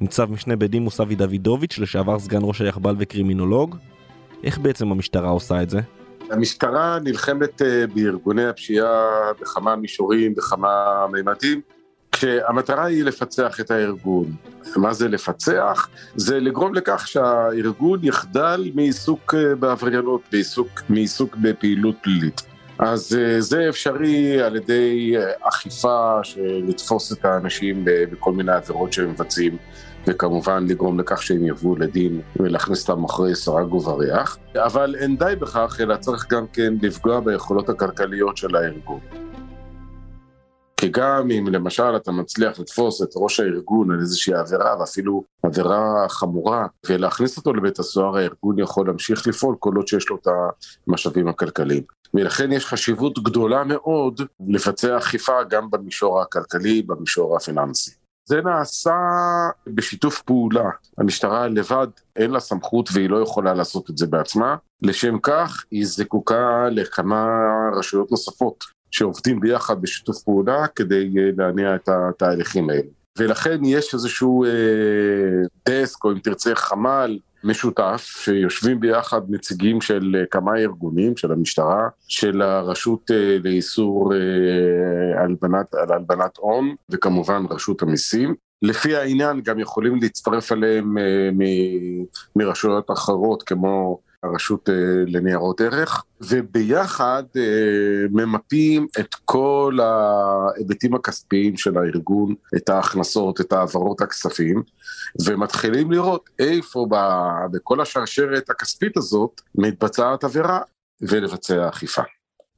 ניצב 0.00 0.30
משנה 0.30 0.56
בדימוס 0.56 1.00
אבי 1.00 1.14
דוידוביץ', 1.14 1.78
לשעבר 1.78 2.18
סגן 2.18 2.40
ראש 2.42 2.60
היחב"ל 2.60 2.94
וקרימינולוג, 2.98 3.76
איך 4.44 4.58
בעצם 4.58 4.92
המשטרה 4.92 5.28
עושה 5.28 5.62
את 5.62 5.70
זה? 5.70 5.80
המשטרה 6.30 6.98
נלחמת 7.04 7.62
אה, 7.62 7.86
בארגוני 7.94 8.46
הפשיעה 8.46 9.32
בכמה 9.40 9.76
מישורים, 9.76 10.34
בכמה 10.34 11.06
מימדים, 11.12 11.60
כשהמטרה 12.12 12.84
היא 12.84 13.04
לפצח 13.04 13.60
את 13.60 13.70
הארגון. 13.70 14.26
מה 14.76 14.92
זה 14.92 15.08
לפצח? 15.08 15.88
זה 16.14 16.40
לגרום 16.40 16.74
לכך 16.74 17.08
שהארגון 17.08 18.00
יחדל 18.02 18.70
מעיסוק 18.74 19.34
אה, 19.34 19.54
בעבריינות, 19.54 20.34
מעיסוק, 20.88 21.36
בפעילות 21.36 21.94
פלילית. 22.02 22.42
אז 22.78 23.18
אה, 23.20 23.40
זה 23.40 23.68
אפשרי 23.68 24.42
על 24.42 24.56
ידי 24.56 25.14
אכיפה, 25.40 26.20
לתפוס 26.68 27.12
את 27.12 27.24
האנשים 27.24 27.82
בכל 27.84 28.32
מיני 28.32 28.52
עבירות 28.52 28.92
שהם 28.92 29.10
מבצעים. 29.10 29.56
וכמובן 30.06 30.66
לגרום 30.66 31.00
לכך 31.00 31.22
שהם 31.22 31.46
יבואו 31.46 31.76
לדין 31.76 32.20
ולהכניס 32.36 32.88
אותם 32.88 33.04
אחרי 33.04 33.34
סורג 33.34 33.74
ובריח, 33.74 34.38
אבל 34.56 34.94
אין 34.98 35.16
די 35.16 35.34
בכך, 35.40 35.76
אלא 35.80 35.96
צריך 35.96 36.26
גם 36.30 36.46
כן 36.52 36.74
לפגוע 36.82 37.20
ביכולות 37.20 37.68
הכלכליות 37.68 38.36
של 38.36 38.56
הארגון. 38.56 39.00
כי 40.76 40.88
גם 40.88 41.30
אם 41.30 41.48
למשל 41.48 41.96
אתה 41.96 42.12
מצליח 42.12 42.58
לתפוס 42.58 43.02
את 43.02 43.08
ראש 43.16 43.40
הארגון 43.40 43.90
על 43.90 44.00
איזושהי 44.00 44.34
עבירה, 44.34 44.80
ואפילו 44.80 45.24
עבירה 45.42 46.06
חמורה, 46.08 46.66
ולהכניס 46.88 47.36
אותו 47.36 47.54
לבית 47.54 47.78
הסוהר, 47.78 48.16
הארגון 48.16 48.58
יכול 48.58 48.86
להמשיך 48.86 49.26
לפעול 49.26 49.56
כל 49.58 49.72
עוד 49.76 49.88
שיש 49.88 50.08
לו 50.10 50.16
את 50.16 50.28
המשאבים 50.88 51.28
הכלכליים. 51.28 51.82
ולכן 52.14 52.52
יש 52.52 52.66
חשיבות 52.66 53.18
גדולה 53.18 53.64
מאוד 53.64 54.20
לבצע 54.48 54.98
אכיפה 54.98 55.32
גם 55.50 55.70
במישור 55.70 56.20
הכלכלי, 56.20 56.82
במישור 56.82 57.36
הפיננסי. 57.36 58.03
זה 58.26 58.40
נעשה 58.40 58.96
בשיתוף 59.66 60.22
פעולה. 60.22 60.70
המשטרה 60.98 61.48
לבד 61.48 61.86
אין 62.16 62.30
לה 62.30 62.40
סמכות 62.40 62.88
והיא 62.92 63.10
לא 63.10 63.22
יכולה 63.22 63.54
לעשות 63.54 63.90
את 63.90 63.98
זה 63.98 64.06
בעצמה. 64.06 64.56
לשם 64.82 65.18
כך 65.18 65.64
היא 65.70 65.86
זקוקה 65.86 66.68
לכמה 66.70 67.26
רשויות 67.78 68.10
נוספות 68.10 68.64
שעובדים 68.90 69.40
ביחד 69.40 69.82
בשיתוף 69.82 70.22
פעולה 70.22 70.66
כדי 70.66 71.14
אה, 71.18 71.30
להניע 71.36 71.74
את 71.74 71.88
התהליכים 71.88 72.70
האלה. 72.70 72.88
ולכן 73.18 73.64
יש 73.64 73.94
איזשהו 73.94 74.44
אה, 74.44 74.50
דסק 75.68 76.04
או 76.04 76.12
אם 76.12 76.18
תרצה 76.18 76.54
חמ"ל 76.54 77.18
משותף 77.44 78.06
שיושבים 78.20 78.80
ביחד 78.80 79.20
נציגים 79.28 79.80
של 79.80 80.16
אה, 80.18 80.26
כמה 80.30 80.56
ארגונים, 80.56 81.16
של 81.16 81.32
המשטרה, 81.32 81.88
של 82.08 82.42
הרשות 82.42 83.10
אה, 83.10 83.38
לאיסור 83.44 84.14
אה, 84.14 85.22
הלבנת, 85.22 85.74
על 85.74 85.92
הלבנת 85.92 86.36
הון 86.36 86.74
וכמובן 86.90 87.44
רשות 87.50 87.82
המיסים. 87.82 88.34
לפי 88.62 88.96
העניין 88.96 89.40
גם 89.40 89.58
יכולים 89.58 89.98
להצטרף 90.02 90.52
אליהם 90.52 90.96
מרשויות 92.36 92.90
אחרות 92.90 93.42
כמו 93.42 93.98
הרשות 94.24 94.68
לניירות 95.06 95.60
ערך, 95.60 96.04
וביחד 96.20 97.22
ממפים 98.10 98.86
את 99.00 99.14
כל 99.24 99.78
ההיבטים 99.82 100.94
הכספיים 100.94 101.56
של 101.56 101.78
הארגון, 101.78 102.34
את 102.56 102.68
ההכנסות, 102.68 103.40
את 103.40 103.52
העברות 103.52 104.00
הכספים, 104.00 104.62
ומתחילים 105.26 105.92
לראות 105.92 106.30
איפה 106.38 106.86
בכל 107.50 107.80
השרשרת 107.80 108.50
הכספית 108.50 108.96
הזאת 108.96 109.40
מתבצעת 109.54 110.24
עבירה 110.24 110.60
ולבצע 111.00 111.68
אכיפה. 111.68 112.02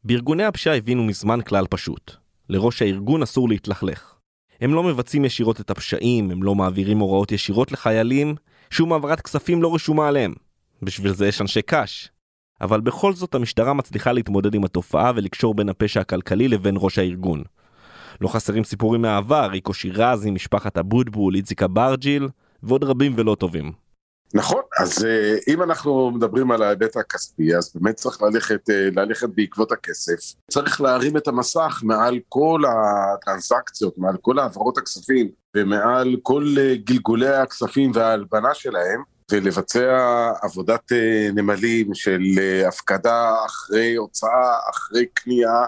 בארגוני 0.04 0.44
הפשיעה 0.44 0.76
הבינו 0.76 1.04
מזמן 1.04 1.40
כלל 1.40 1.66
פשוט. 1.70 2.12
לראש 2.48 2.82
הארגון 2.82 3.22
אסור 3.22 3.48
להתלכלך. 3.48 4.14
הם 4.60 4.74
לא 4.74 4.82
מבצעים 4.82 5.24
ישירות 5.24 5.60
את 5.60 5.70
הפשעים, 5.70 6.30
הם 6.30 6.42
לא 6.42 6.54
מעבירים 6.54 6.98
הוראות 6.98 7.32
ישירות 7.32 7.72
לחיילים, 7.72 8.34
שום 8.70 8.92
העברת 8.92 9.20
כספים 9.20 9.62
לא 9.62 9.74
רשומה 9.74 10.08
עליהם. 10.08 10.34
בשביל 10.82 11.12
זה 11.12 11.26
יש 11.26 11.40
אנשי 11.40 11.62
קש. 11.62 12.10
אבל 12.60 12.80
בכל 12.80 13.12
זאת 13.12 13.34
המשטרה 13.34 13.72
מצליחה 13.72 14.12
להתמודד 14.12 14.54
עם 14.54 14.64
התופעה 14.64 15.12
ולקשור 15.16 15.54
בין 15.54 15.68
הפשע 15.68 16.00
הכלכלי 16.00 16.48
לבין 16.48 16.74
ראש 16.78 16.98
הארגון. 16.98 17.42
לא 18.20 18.28
חסרים 18.28 18.64
סיפורים 18.64 19.02
מהעבר, 19.02 19.46
ריקו 19.46 19.74
שירזי, 19.74 20.30
משפחת 20.30 20.78
אבוטבול, 20.78 21.34
איציק 21.34 21.62
אברג'יל, 21.62 22.28
ועוד 22.62 22.84
רבים 22.84 23.12
ולא 23.16 23.34
טובים. 23.34 23.72
נכון, 24.34 24.62
אז 24.78 25.04
אה, 25.04 25.36
אם 25.48 25.62
אנחנו 25.62 26.10
מדברים 26.10 26.50
על 26.50 26.62
ההיבט 26.62 26.96
הכספי, 26.96 27.56
אז 27.56 27.72
באמת 27.74 27.94
צריך 27.94 28.22
ללכת, 28.22 28.70
אה, 28.70 28.88
ללכת 28.96 29.28
בעקבות 29.34 29.72
הכסף. 29.72 30.34
צריך 30.50 30.80
להרים 30.80 31.16
את 31.16 31.28
המסך 31.28 31.80
מעל 31.82 32.18
כל 32.28 32.62
הטרנסקציות, 32.68 33.98
מעל 33.98 34.16
כל 34.22 34.38
העברות 34.38 34.78
הכספים, 34.78 35.28
ומעל 35.56 36.16
כל 36.22 36.44
אה, 36.58 36.74
גלגולי 36.84 37.28
הכספים 37.28 37.90
וההלבנה 37.94 38.54
שלהם, 38.54 39.02
ולבצע 39.32 40.30
עבודת 40.42 40.92
נמלים 41.34 41.94
של 41.94 42.20
הפקדה 42.68 43.34
אחרי 43.46 43.94
הוצאה, 43.94 44.58
אחרי 44.70 45.06
קנייה, 45.14 45.64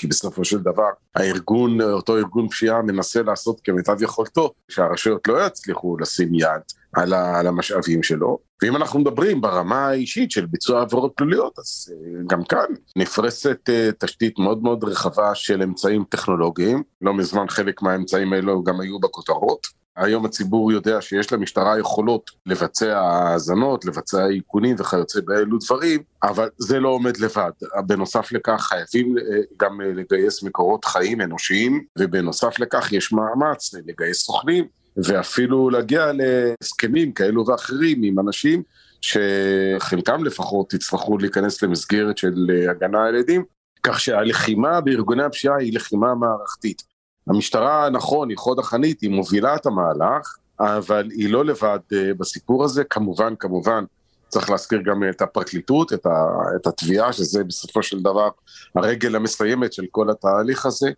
כי 0.00 0.06
בסופו 0.06 0.44
של 0.44 0.58
דבר 0.58 0.90
הארגון, 1.14 1.80
אותו 1.80 2.16
ארגון 2.16 2.48
פשיעה 2.48 2.82
מנסה 2.82 3.22
לעשות 3.22 3.60
כמיטב 3.64 4.02
יכולתו, 4.02 4.52
שהרשויות 4.68 5.28
לא 5.28 5.46
יצליחו 5.46 5.96
לשים 5.98 6.34
יד 6.34 6.60
על, 6.92 7.46
המשאבים 7.46 8.02
שלו. 8.02 8.38
ואם 8.62 8.76
אנחנו 8.76 9.00
מדברים 9.00 9.40
ברמה 9.40 9.86
האישית 9.86 10.30
של 10.30 10.46
ביצוע 10.46 10.82
עבירות 10.82 11.12
פליליות, 11.16 11.58
אז 11.58 11.92
אה, 11.92 12.22
גם 12.26 12.44
כאן 12.44 12.66
נפרסת 12.96 13.58
אה, 13.68 13.90
תשתית 13.98 14.38
מאוד 14.38 14.62
מאוד 14.62 14.84
רחבה 14.84 15.34
של 15.34 15.62
אמצעים 15.62 16.04
טכנולוגיים. 16.08 16.82
לא 17.00 17.14
מזמן 17.14 17.48
חלק 17.48 17.82
מהאמצעים 17.82 18.32
האלו 18.32 18.64
גם 18.64 18.80
היו 18.80 19.00
בכותרות. 19.00 19.79
היום 20.00 20.24
הציבור 20.24 20.72
יודע 20.72 21.00
שיש 21.00 21.32
למשטרה 21.32 21.78
יכולות 21.78 22.30
לבצע 22.46 23.00
האזנות, 23.00 23.84
לבצע 23.84 24.26
איכונים 24.26 24.76
וכיוצא 24.78 25.20
באלו 25.20 25.58
דברים, 25.66 26.02
אבל 26.22 26.48
זה 26.58 26.80
לא 26.80 26.88
עומד 26.88 27.16
לבד. 27.16 27.50
בנוסף 27.86 28.32
לכך 28.32 28.60
חייבים 28.60 29.18
אה, 29.18 29.22
גם 29.56 29.80
לגייס 29.80 30.42
מקורות 30.42 30.84
חיים 30.84 31.20
אנושיים, 31.20 31.84
ובנוסף 31.98 32.58
לכך 32.58 32.92
יש 32.92 33.12
מאמץ 33.12 33.74
לגייס 33.86 34.22
סוכנים, 34.22 34.64
ואפילו 34.96 35.70
להגיע 35.70 36.10
להסכמים 36.12 37.12
כאלו 37.12 37.46
ואחרים 37.46 38.02
עם 38.02 38.18
אנשים 38.18 38.62
שחלקם 39.00 40.24
לפחות 40.24 40.74
יצטרכו 40.74 41.18
להיכנס 41.18 41.62
למסגרת 41.62 42.18
של 42.18 42.50
הגנה 42.70 43.04
על 43.04 43.16
עדים, 43.16 43.44
כך 43.82 44.00
שהלחימה 44.00 44.80
בארגוני 44.80 45.22
הפשיעה 45.22 45.56
היא 45.56 45.74
לחימה 45.74 46.14
מערכתית. 46.14 46.89
המשטרה, 47.28 47.90
נכון, 47.90 48.28
היא 48.28 48.38
חוד 48.38 48.58
החנית, 48.58 49.00
היא 49.00 49.10
מובילה 49.10 49.56
את 49.56 49.66
המהלך, 49.66 50.36
אבל 50.60 51.08
היא 51.10 51.32
לא 51.32 51.44
לבד 51.44 51.78
אה, 51.92 52.14
בסיפור 52.18 52.64
הזה, 52.64 52.84
כמובן, 52.84 53.34
כמובן, 53.38 53.84
צריך 54.28 54.50
להזכיר 54.50 54.82
גם 54.82 55.02
את 55.10 55.22
הפרקליטות, 55.22 55.92
את, 55.92 56.06
ה, 56.06 56.24
את 56.56 56.66
התביעה, 56.66 57.12
שזה 57.12 57.44
בסופו 57.44 57.82
של 57.82 58.00
דבר 58.00 58.28
הרגל 58.74 59.16
המסיימת 59.16 59.72
של 59.72 59.86
כל 59.90 60.10
התהליך 60.10 60.66
הזה, 60.66 60.90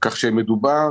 כך 0.00 0.16
שמדובר 0.16 0.88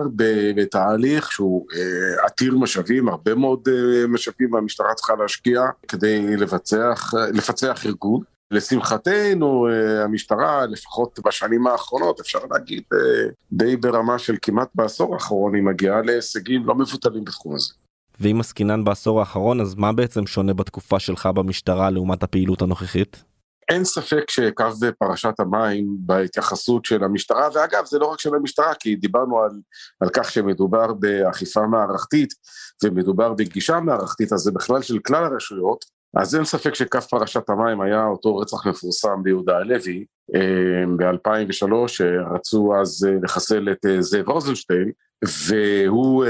בתהליך 0.56 1.32
שהוא 1.32 1.68
אה, 1.76 2.26
עתיר 2.26 2.58
משאבים, 2.58 3.10
הרבה 3.10 3.36
מאוד 3.36 3.68
אה, 3.68 4.08
משאבים 4.08 4.54
והמשטרה 4.54 4.94
צריכה 4.94 5.14
להשקיע 5.16 5.62
כדי 5.88 6.38
לבצח, 6.38 7.14
לפצח 7.34 7.86
ארגון. 7.86 8.35
לשמחתנו, 8.52 9.68
אה, 9.68 10.04
המשטרה, 10.04 10.66
לפחות 10.66 11.20
בשנים 11.26 11.68
האחרונות, 11.68 12.20
אפשר 12.20 12.40
להגיד 12.52 12.84
אה, 12.94 13.30
די 13.52 13.76
ברמה 13.76 14.20
של 14.20 14.36
כמעט 14.42 14.68
בעשור 14.76 15.14
האחרון, 15.14 15.56
היא 15.56 15.64
מגיעה 15.64 16.02
להישגים 16.02 16.66
לא 16.66 16.76
מבוטלים 16.76 17.26
בתחום 17.26 17.56
הזה. 17.56 17.74
ואם 18.20 18.40
עסקינן 18.40 18.84
בעשור 18.84 19.20
האחרון, 19.20 19.62
אז 19.62 19.76
מה 19.76 19.94
בעצם 19.94 20.28
שונה 20.28 20.54
בתקופה 20.54 21.00
שלך 21.00 21.26
במשטרה 21.26 21.90
לעומת 21.90 22.24
הפעילות 22.24 22.62
הנוכחית? 22.62 23.24
אין 23.70 23.84
ספק 23.84 24.30
שקו 24.30 24.66
פרשת 25.00 25.40
המים 25.40 25.86
בהתייחסות 26.00 26.86
של 26.86 27.04
המשטרה, 27.04 27.50
ואגב, 27.54 27.86
זה 27.86 28.00
לא 28.00 28.06
רק 28.06 28.20
של 28.20 28.36
המשטרה, 28.36 28.74
כי 28.80 28.96
דיברנו 28.96 29.40
על, 29.40 29.52
על 30.00 30.10
כך 30.14 30.32
שמדובר 30.32 30.94
באכיפה 30.94 31.68
מערכתית 31.68 32.34
ומדובר 32.84 33.34
בגישה 33.34 33.80
מערכתית, 33.80 34.34
אז 34.34 34.40
זה 34.40 34.52
בכלל 34.52 34.82
של 34.82 35.00
כלל 35.00 35.24
הרשויות, 35.24 35.86
אז 36.16 36.36
אין 36.36 36.46
ספק 36.46 36.76
שכף 36.76 37.06
פרשת 37.06 37.50
המים 37.50 37.82
היה 37.82 38.06
אותו 38.06 38.38
רצח 38.38 38.68
מפורסם 38.68 39.24
ביהודה 39.24 39.58
הלוי 39.58 40.06
אה, 40.36 40.84
ב-2003, 40.98 41.74
רצו 42.36 42.74
אז 42.82 43.08
אה, 43.10 43.16
לחסל 43.24 43.72
את 43.72 43.86
אה, 43.86 44.02
זאב 44.02 44.30
רוזנשטיין, 44.30 44.92
והוא 45.48 46.26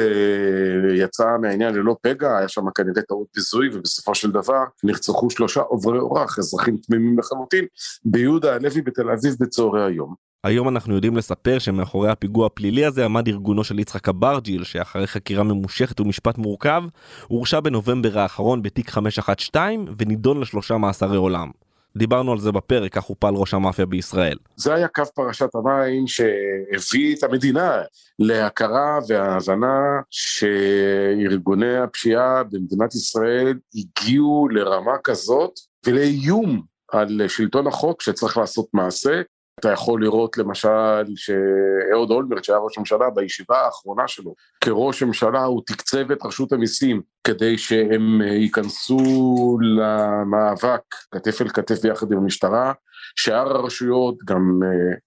יצא 0.96 1.26
מהעניין 1.42 1.76
ללא 1.76 1.96
פגע, 2.02 2.38
היה 2.38 2.48
שם 2.48 2.72
כנראה 2.76 3.02
טעות 3.02 3.28
ביזוי, 3.36 3.70
ובסופו 3.74 4.16
של 4.16 4.32
דבר 4.32 4.64
נרצחו 4.84 5.30
שלושה 5.30 5.62
עוברי 5.62 6.00
אורח, 6.00 6.40
אזרחים 6.40 6.78
תמימים 6.78 7.20
לחלוטין, 7.20 7.66
ביהודה 8.06 8.56
הלוי 8.56 8.82
בתל 8.82 9.10
אביב 9.10 9.36
בצהרי 9.40 9.86
היום. 9.86 10.16
היום 10.46 10.70
אנחנו 10.70 10.96
יודעים 10.96 11.18
לספר 11.18 11.60
שמאחורי 11.60 12.10
הפיגוע 12.10 12.46
הפלילי 12.46 12.86
הזה 12.86 13.06
עמד 13.06 13.28
ארגונו 13.28 13.64
של 13.64 13.80
יצחק 13.80 14.10
אברג'יל 14.10 14.64
שאחרי 14.64 15.08
חקירה 15.08 15.44
ממושכת 15.44 16.00
ומשפט 16.00 16.38
מורכב 16.38 16.84
הורשע 17.28 17.60
בנובמבר 17.60 18.20
האחרון 18.20 18.62
בתיק 18.62 18.90
512 18.90 19.94
ונידון 19.98 20.40
לשלושה 20.42 20.78
מאסרי 20.78 21.18
עולם. 21.18 21.52
דיברנו 21.98 22.32
על 22.32 22.40
זה 22.40 22.52
בפרק, 22.52 22.94
כך 22.94 23.04
הופל 23.04 23.34
ראש 23.34 23.54
המאפיה 23.54 23.86
בישראל. 23.86 24.38
זה 24.56 24.74
היה 24.74 24.88
קו 24.88 25.04
פרשת 25.16 25.56
המים 25.56 26.08
שהביא 26.08 27.16
את 27.16 27.24
המדינה 27.24 27.82
להכרה 28.20 29.00
וההבנה 29.08 30.02
שארגוני 30.10 31.78
הפשיעה 31.78 32.44
במדינת 32.44 32.96
ישראל 32.96 33.58
הגיעו 33.76 34.48
לרמה 34.52 34.98
כזאת 35.04 35.52
ולאיום 35.86 36.62
על 36.92 37.22
שלטון 37.28 37.68
החוק 37.68 38.02
שצריך 38.02 38.38
לעשות 38.38 38.66
מעשה 38.74 39.22
אתה 39.60 39.72
יכול 39.72 40.04
לראות 40.04 40.38
למשל 40.38 41.06
שאהוד 41.16 42.12
אולמרט 42.12 42.44
שהיה 42.44 42.60
ראש 42.60 42.78
הממשלה 42.78 43.10
בישיבה 43.10 43.62
האחרונה 43.62 44.08
שלו 44.08 44.36
כראש 44.62 45.04
ממשלה 45.04 45.44
הוא 45.44 45.62
תקצב 45.66 46.12
את 46.12 46.26
רשות 46.26 46.54
המיסים 46.54 47.02
כדי 47.24 47.58
שהם 47.58 48.22
ייכנסו 48.22 49.58
למאבק 49.62 50.82
כתף 51.12 51.42
אל 51.42 51.50
כתף 51.50 51.82
ביחד 51.84 52.12
עם 52.12 52.18
המשטרה 52.18 52.74
שאר 53.16 53.56
הרשויות 53.56 54.16
גם 54.26 54.60
אה, 54.64 54.98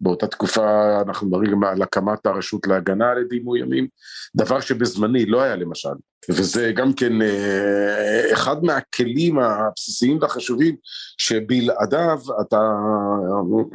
באותה 0.00 0.26
תקופה 0.26 1.00
אנחנו 1.06 1.26
מדברים 1.26 1.64
על 1.64 1.82
הקמת 1.82 2.26
הרשות 2.26 2.66
להגנה 2.66 3.10
על 3.10 3.18
עדים 3.18 3.44
מאוימים, 3.44 3.86
דבר 4.36 4.60
שבזמני 4.60 5.26
לא 5.26 5.42
היה 5.42 5.56
למשל, 5.56 5.94
וזה 6.30 6.72
גם 6.74 6.92
כן 6.92 7.22
אה, 7.22 8.32
אחד 8.32 8.64
מהכלים 8.64 9.38
הבסיסיים 9.38 10.18
והחשובים 10.20 10.76
שבלעדיו 11.18 12.18
אתה, 12.40 12.60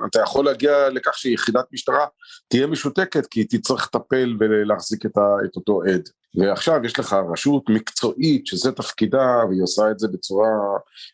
אתה 0.06 0.20
יכול 0.22 0.46
להגיע 0.46 0.90
לכך 0.90 1.18
שיחידת 1.18 1.66
משטרה 1.72 2.06
תהיה 2.48 2.68
משותקת 2.68 3.26
כי 3.26 3.40
היא 3.40 3.48
תצטרך 3.50 3.90
לטפל 3.96 4.38
ולהחזיק 4.40 5.06
את, 5.06 5.18
ה, 5.18 5.46
את 5.46 5.56
אותו 5.56 5.82
עד. 5.84 6.10
ועכשיו 6.36 6.86
יש 6.86 7.00
לך 7.00 7.16
רשות 7.32 7.64
מקצועית 7.70 8.48
שזה 8.48 8.72
תפקידה 8.72 9.42
והיא 9.50 9.64
עושה 9.64 9.92
את 9.92 10.00
זה 10.00 10.08
בצורה 10.08 10.50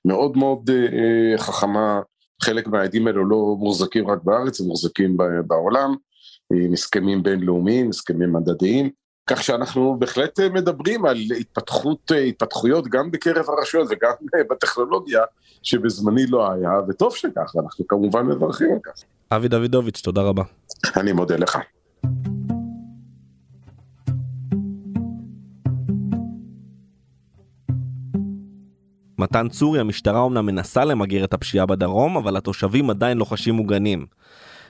מאוד 0.06 0.38
מאוד 0.38 0.70
אה, 0.70 1.38
חכמה 1.38 2.00
חלק 2.42 2.68
מהעדים 2.68 3.08
האלו 3.08 3.26
לא 3.26 3.56
מוחזקים 3.60 4.08
רק 4.08 4.20
בארץ, 4.24 4.62
הם 4.62 4.68
מוחזקים 4.68 5.18
בעולם, 5.48 5.96
עם 6.54 6.74
הסכמים 6.74 7.24
בינלאומיים, 7.24 7.90
הסכמים 7.90 8.34
מדדיים, 8.34 8.90
כך 9.30 9.44
שאנחנו 9.44 9.96
בהחלט 10.00 10.40
מדברים 10.40 11.06
על 11.06 11.18
התפתחות, 11.40 12.12
התפתחויות 12.28 12.88
גם 12.88 13.12
בקרב 13.12 13.46
הרשויות 13.50 13.88
וגם 13.92 14.12
בטכנולוגיה, 14.50 15.22
שבזמני 15.64 16.28
לא 16.28 16.52
היה, 16.52 16.72
וטוב 16.88 17.16
שכך, 17.16 17.56
ואנחנו 17.56 17.88
כמובן 17.88 18.26
מברכים 18.26 18.68
על 18.74 18.80
כך. 18.84 19.04
אבי 19.32 19.48
דוידוביץ', 19.48 20.02
תודה 20.02 20.22
רבה. 20.22 20.44
אני 20.98 21.12
מודה 21.12 21.36
לך. 21.36 21.58
מתן 29.20 29.50
צורי, 29.50 29.80
המשטרה 29.80 30.20
אומנם 30.20 30.46
מנסה 30.46 30.86
למגר 30.86 31.24
את 31.24 31.34
הפשיעה 31.34 31.66
בדרום, 31.66 32.18
אבל 32.18 32.38
התושבים 32.38 32.90
עדיין 32.90 33.18
לא 33.18 33.26
חשים 33.26 33.56
מוגנים. 33.56 34.06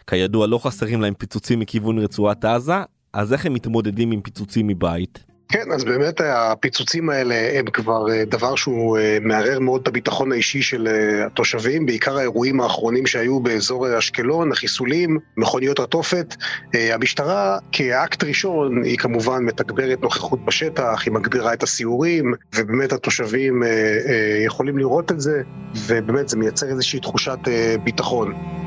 כידוע 0.07 0.47
לא 0.47 0.57
חסרים 0.57 1.01
להם 1.01 1.13
פיצוצים 1.13 1.59
מכיוון 1.59 1.99
רצועת 1.99 2.45
עזה, 2.45 2.73
אז 3.13 3.33
איך 3.33 3.45
הם 3.45 3.53
מתמודדים 3.53 4.11
עם 4.11 4.21
פיצוצים 4.21 4.67
מבית? 4.67 5.28
כן, 5.51 5.71
אז 5.71 5.83
באמת 5.83 6.21
הפיצוצים 6.21 7.09
האלה 7.09 7.59
הם 7.59 7.65
כבר 7.65 8.11
אה, 8.11 8.25
דבר 8.25 8.55
שהוא 8.55 8.97
אה, 8.97 9.17
מערער 9.21 9.59
מאוד 9.59 9.81
את 9.81 9.87
הביטחון 9.87 10.31
האישי 10.31 10.61
של 10.61 10.87
אה, 10.87 11.25
התושבים, 11.25 11.85
בעיקר 11.85 12.17
האירועים 12.17 12.61
האחרונים 12.61 13.07
שהיו 13.07 13.39
באזור 13.39 13.97
אשקלון, 13.97 14.51
החיסולים, 14.51 15.17
מכוניות 15.37 15.79
התופת. 15.79 16.35
המשטרה 16.73 17.57
כאקט 17.71 18.23
ראשון 18.23 18.83
היא 18.83 18.97
כמובן 18.97 19.43
מתגברת 19.43 20.01
נוכחות 20.01 20.45
בשטח, 20.45 21.01
היא 21.05 21.13
מגבירה 21.13 21.53
את 21.53 21.63
הסיורים, 21.63 22.33
ובאמת 22.55 22.93
התושבים 22.93 23.63
יכולים 24.45 24.77
לראות 24.77 25.11
את 25.11 25.19
זה, 25.19 25.41
ובאמת 25.75 26.29
זה 26.29 26.37
מייצר 26.37 26.67
איזושהי 26.67 26.99
תחושת 26.99 27.39
ביטחון. 27.83 28.58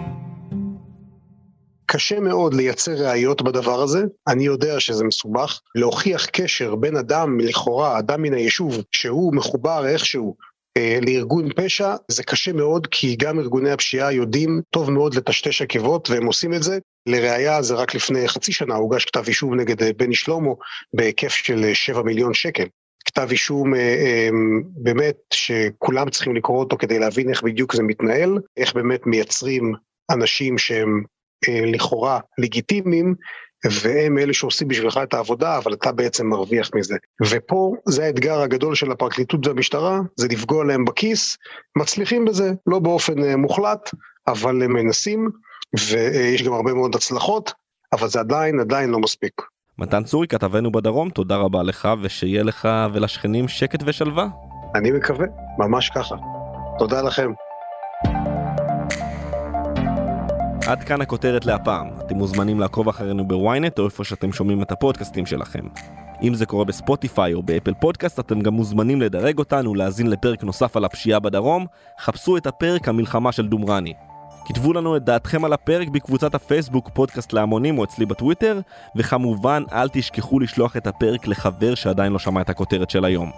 קשה 1.93 2.21
מאוד 2.21 2.55
לייצר 2.55 2.93
ראיות 2.93 3.43
בדבר 3.43 3.83
הזה, 3.83 4.03
אני 4.29 4.45
יודע 4.45 4.81
שזה 4.81 5.05
מסובך. 5.05 5.61
להוכיח 5.75 6.27
קשר 6.27 6.75
בין 6.75 6.97
אדם, 6.97 7.41
לכאורה, 7.41 7.99
אדם 7.99 8.23
מן 8.23 8.35
היישוב, 8.35 8.83
שהוא 8.93 9.35
מחובר 9.35 9.87
איכשהו 9.87 10.37
אה, 10.77 10.99
לארגון 11.07 11.49
פשע, 11.57 11.95
זה 12.09 12.23
קשה 12.23 12.53
מאוד, 12.53 12.87
כי 12.87 13.17
גם 13.17 13.39
ארגוני 13.39 13.71
הפשיעה 13.71 14.13
יודעים 14.13 14.61
טוב 14.71 14.91
מאוד 14.91 15.15
לטשטש 15.15 15.63
עקבות, 15.63 16.11
והם 16.11 16.27
עושים 16.27 16.55
את 16.55 16.63
זה. 16.63 16.79
לראיה, 17.07 17.63
זה 17.63 17.75
רק 17.75 17.95
לפני 17.95 18.29
חצי 18.29 18.53
שנה 18.53 18.75
הוגש 18.75 19.05
כתב 19.05 19.25
אישום 19.27 19.61
נגד 19.61 19.83
אה, 19.83 19.91
בני 19.97 20.15
שלמה 20.15 20.51
בהיקף 20.95 21.33
של 21.33 21.71
7 21.75 21.99
אה, 21.99 22.03
מיליון 22.03 22.35
שקל. 22.35 22.67
כתב 23.05 23.29
אישום 23.31 23.73
באמת 24.77 25.17
שכולם 25.35 26.11
צריכים 26.11 26.37
לקרוא 26.37 26.59
אותו 26.59 26.77
כדי 26.77 26.99
להבין 26.99 27.31
איך 27.31 27.43
בדיוק 27.43 27.75
זה 27.75 27.83
מתנהל, 27.83 28.39
איך 28.57 28.75
באמת 28.75 29.07
מייצרים 29.07 29.75
אנשים 30.11 30.59
שהם 30.59 31.03
לכאורה 31.49 32.21
לגיטימיים, 32.39 33.15
והם 33.83 34.19
אלה 34.19 34.33
שעושים 34.33 34.69
בשבילך 34.69 35.01
את 35.03 35.15
העבודה, 35.15 35.59
אבל 35.59 35.73
אתה 35.73 35.93
בעצם 35.93 36.27
מרוויח 36.27 36.71
מזה. 36.75 36.97
ופה 37.23 37.73
זה 37.89 38.05
האתגר 38.05 38.41
הגדול 38.41 38.75
של 38.75 38.93
הפרקליטות 38.93 39.47
והמשטרה, 39.47 40.01
זה 40.17 40.29
לפגוע 40.29 40.65
להם 40.65 40.85
בכיס, 40.85 41.37
מצליחים 41.79 42.25
בזה, 42.25 42.53
לא 42.67 42.79
באופן 42.79 43.25
אה, 43.25 43.37
מוחלט, 43.37 43.91
אבל 44.27 44.63
הם 44.63 44.73
מנסים, 44.73 45.31
ויש 45.91 46.43
גם 46.43 46.53
הרבה 46.53 46.75
מאוד 46.75 46.95
הצלחות, 46.95 47.53
אבל 47.93 48.09
זה 48.09 48.21
עדיין 48.21 48.61
עדיין 48.61 48.91
לא 48.91 48.99
מספיק. 48.99 49.33
מתן 49.79 50.05
צורי, 50.05 50.29
כתבנו 50.29 50.73
בדרום, 50.73 51.11
תודה 51.11 51.37
רבה 51.37 51.63
לך, 51.63 51.89
ושיהיה 52.03 52.43
לך 52.43 52.69
ולשכנים 52.93 53.49
שקט 53.49 53.83
ושלווה. 53.87 54.27
אני 54.75 54.91
מקווה, 54.91 55.27
ממש 55.59 55.91
ככה. 55.95 56.15
תודה 56.79 57.03
לכם. 57.03 57.31
עד 60.67 60.85
כאן 60.85 61.01
הכותרת 61.01 61.47
להפעם. 61.47 61.89
אתם 62.07 62.15
מוזמנים 62.15 62.61
לעקוב 62.61 62.89
אחרינו 62.89 63.29
בוויינט 63.29 63.79
או 63.79 63.85
איפה 63.85 64.05
שאתם 64.05 64.33
שומעים 64.33 64.63
את 64.63 64.73
הפודקאסטים 64.73 65.27
שלכם. 65.27 65.61
אם 66.23 66.35
זה 66.35 66.47
קורה 66.47 66.65
בספוטיפיי 66.65 67.35
או 67.35 67.43
באפל 67.43 67.75
פודקאסט, 67.75 68.21
אתם 68.21 68.41
גם 68.41 68.55
מוזמנים 68.55 69.01
לדרג 69.01 69.39
אותנו, 69.39 69.75
להאזין 69.75 70.11
לפרק 70.11 70.45
נוסף 70.45 70.77
על 70.77 70.85
הפשיעה 70.85 71.21
בדרום. 71.21 71.67
חפשו 72.01 72.37
את 72.37 72.47
הפרק 72.47 72.89
המלחמה 72.89 73.33
של 73.33 73.49
דומרני. 73.49 73.93
כתבו 74.45 74.73
לנו 74.73 74.97
את 74.97 75.05
דעתכם 75.05 75.45
על 75.45 75.53
הפרק 75.53 75.89
בקבוצת 75.89 76.35
הפייסבוק 76.35 76.91
פודקאסט 76.95 77.33
להמונים 77.33 77.79
או 77.79 77.85
אצלי 77.85 78.07
בטוויטר, 78.07 78.61
וכמובן 78.97 79.63
אל 79.73 79.89
תשכחו 79.89 80.41
לשלוח 80.41 80.77
את 80.77 80.87
הפרק 80.87 81.27
לחבר 81.27 81.75
שעדיין 81.75 82.13
לא 82.13 82.19
שמע 82.19 82.41
את 82.41 82.51
הכותרת 82.51 82.91
של 82.91 83.05
היום. 83.05 83.31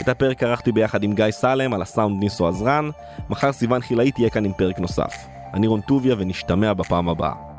את 0.00 0.08
הפרק 0.08 0.42
ערכתי 0.42 0.72
ביחד 0.72 1.02
עם 1.02 1.14
גיא 1.14 1.30
סלם 1.30 1.74
על 1.74 1.82
הסאונד 1.82 2.22
ניסו 2.22 2.48
עזרן, 2.48 2.90
מחר 3.30 3.52
סיוון 3.52 3.80
חילאי 3.80 4.12
תהיה 4.12 4.30
כאן 4.30 4.44
עם 4.44 4.52
פרק 4.52 4.78
נוסף. 4.78 5.33
אני 5.54 5.66
רון 5.66 5.80
טוביה 5.80 6.14
ונשתמע 6.18 6.72
בפעם 6.72 7.08
הבאה. 7.08 7.53